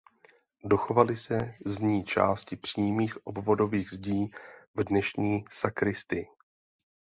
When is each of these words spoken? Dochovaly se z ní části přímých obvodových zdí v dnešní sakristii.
Dochovaly 0.63 1.17
se 1.17 1.53
z 1.65 1.79
ní 1.79 2.05
části 2.05 2.55
přímých 2.55 3.27
obvodových 3.27 3.89
zdí 3.93 4.31
v 4.75 4.83
dnešní 4.83 5.45
sakristii. 5.49 6.27